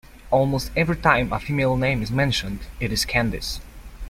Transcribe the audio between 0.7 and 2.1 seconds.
every time a female name is